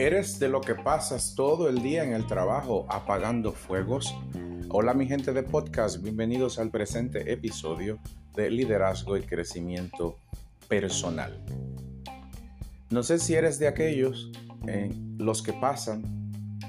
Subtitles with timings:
[0.00, 4.16] ¿Eres de lo que pasas todo el día en el trabajo apagando fuegos?
[4.70, 7.98] Hola mi gente de podcast, bienvenidos al presente episodio
[8.34, 10.16] de Liderazgo y Crecimiento
[10.68, 11.44] Personal.
[12.88, 14.32] No sé si eres de aquellos
[14.66, 16.02] en los que pasan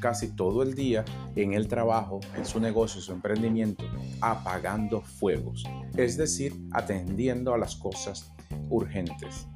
[0.02, 1.06] casi todo el día
[1.38, 3.86] en el trabajo, en su negocio, su emprendimiento,
[4.20, 5.64] apagando fuegos,
[5.96, 8.30] es decir, atendiendo a las cosas
[8.70, 9.48] urgentes.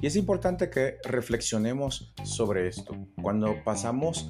[0.00, 2.94] Y es importante que reflexionemos sobre esto.
[3.20, 4.28] Cuando pasamos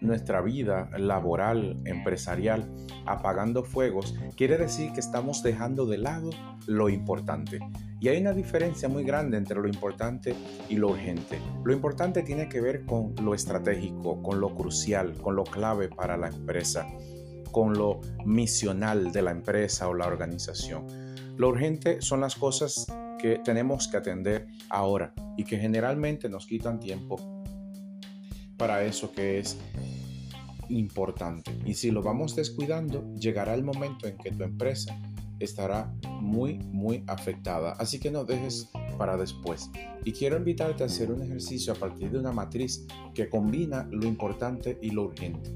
[0.00, 2.68] nuestra vida laboral, empresarial,
[3.06, 6.30] apagando fuegos, quiere decir que estamos dejando de lado
[6.66, 7.60] lo importante.
[8.00, 10.34] Y hay una diferencia muy grande entre lo importante
[10.68, 11.38] y lo urgente.
[11.64, 16.16] Lo importante tiene que ver con lo estratégico, con lo crucial, con lo clave para
[16.16, 16.86] la empresa,
[17.52, 20.86] con lo misional de la empresa o la organización.
[21.36, 22.86] Lo urgente son las cosas
[23.20, 27.42] que tenemos que atender ahora y que generalmente nos quitan tiempo
[28.56, 29.58] para eso que es
[30.68, 31.56] importante.
[31.64, 34.98] Y si lo vamos descuidando, llegará el momento en que tu empresa
[35.38, 37.72] estará muy, muy afectada.
[37.72, 39.70] Así que no dejes para después.
[40.04, 44.06] Y quiero invitarte a hacer un ejercicio a partir de una matriz que combina lo
[44.06, 45.50] importante y lo urgente.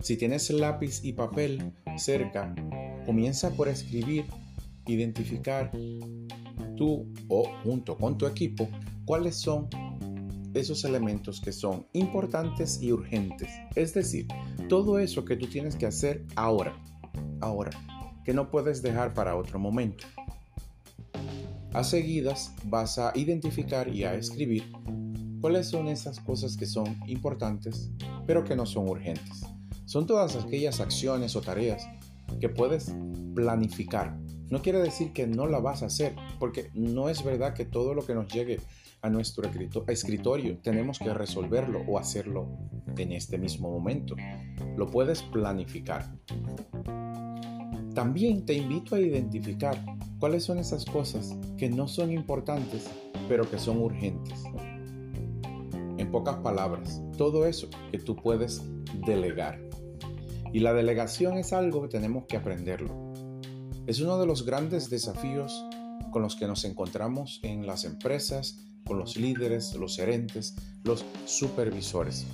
[0.00, 2.54] Si tienes lápiz y papel cerca,
[3.06, 4.24] comienza por escribir,
[4.86, 5.70] identificar
[6.80, 8.66] tú o junto con tu equipo
[9.04, 9.68] cuáles son
[10.54, 13.50] esos elementos que son importantes y urgentes.
[13.76, 14.26] Es decir,
[14.66, 16.74] todo eso que tú tienes que hacer ahora,
[17.42, 17.70] ahora,
[18.24, 20.06] que no puedes dejar para otro momento.
[21.74, 24.72] A seguidas vas a identificar y a escribir
[25.42, 27.90] cuáles son esas cosas que son importantes,
[28.26, 29.42] pero que no son urgentes.
[29.84, 31.86] Son todas aquellas acciones o tareas
[32.40, 32.94] que puedes
[33.34, 34.18] planificar
[34.50, 37.94] no quiere decir que no la vas a hacer, porque no es verdad que todo
[37.94, 38.58] lo que nos llegue
[39.00, 39.48] a nuestro
[39.86, 42.48] escritorio tenemos que resolverlo o hacerlo
[42.98, 44.16] en este mismo momento.
[44.76, 46.12] Lo puedes planificar.
[47.94, 49.82] También te invito a identificar
[50.18, 52.90] cuáles son esas cosas que no son importantes,
[53.28, 54.42] pero que son urgentes.
[55.96, 58.62] En pocas palabras, todo eso que tú puedes
[59.06, 59.60] delegar.
[60.52, 63.09] Y la delegación es algo que tenemos que aprenderlo
[63.90, 65.66] es uno de los grandes desafíos
[66.12, 72.24] con los que nos encontramos en las empresas, con los líderes, los gerentes, los supervisores.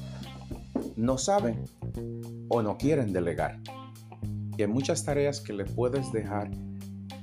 [0.97, 1.65] No saben
[2.51, 3.59] o no quieren delegar.
[4.59, 6.51] Y hay muchas tareas que le puedes dejar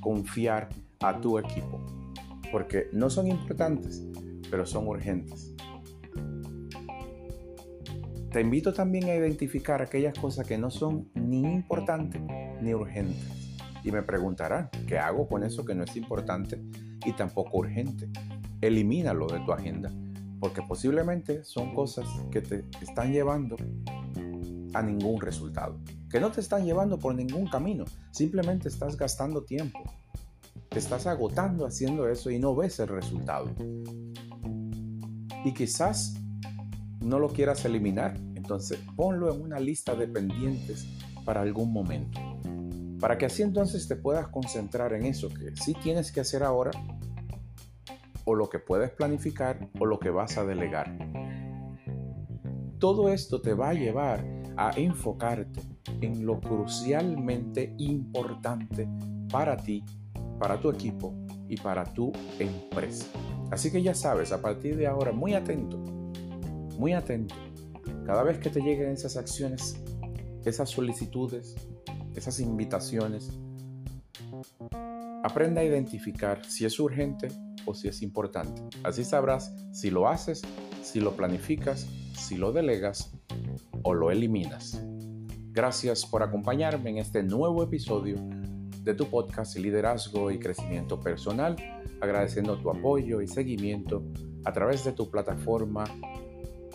[0.01, 0.67] confiar
[1.01, 1.85] a tu equipo,
[2.51, 4.01] porque no son importantes,
[4.49, 5.53] pero son urgentes.
[8.31, 12.19] Te invito también a identificar aquellas cosas que no son ni importantes
[12.63, 13.43] ni urgentes
[13.83, 16.61] y me preguntarán, ¿qué hago con eso que no es importante
[17.05, 18.09] y tampoco urgente?
[18.61, 19.91] Elimínalo de tu agenda,
[20.39, 23.57] porque posiblemente son cosas que te están llevando
[24.73, 25.77] a ningún resultado,
[26.09, 29.79] que no te están llevando por ningún camino, simplemente estás gastando tiempo,
[30.69, 33.53] te estás agotando haciendo eso y no ves el resultado.
[35.45, 36.15] Y quizás
[37.01, 40.87] no lo quieras eliminar, entonces ponlo en una lista de pendientes
[41.25, 42.19] para algún momento
[43.03, 46.71] para que así entonces te puedas concentrar en eso que sí tienes que hacer ahora
[48.23, 50.89] o lo que puedes planificar o lo que vas a delegar.
[52.79, 54.23] Todo esto te va a llevar
[54.55, 55.59] a enfocarte
[55.99, 58.87] en lo crucialmente importante
[59.29, 59.83] para ti,
[60.39, 61.13] para tu equipo
[61.49, 63.07] y para tu empresa.
[63.51, 65.77] Así que ya sabes, a partir de ahora, muy atento,
[66.77, 67.35] muy atento.
[68.05, 69.77] Cada vez que te lleguen esas acciones,
[70.45, 71.57] esas solicitudes,
[72.15, 73.31] esas invitaciones,
[75.23, 77.29] aprenda a identificar si es urgente
[77.65, 78.61] o si es importante.
[78.83, 80.41] Así sabrás si lo haces,
[80.81, 83.13] si lo planificas, si lo delegas
[83.83, 84.83] o lo eliminas.
[85.51, 88.15] Gracias por acompañarme en este nuevo episodio
[88.83, 91.55] de tu podcast Liderazgo y Crecimiento Personal,
[92.01, 94.03] agradeciendo tu apoyo y seguimiento
[94.43, 95.85] a través de tu plataforma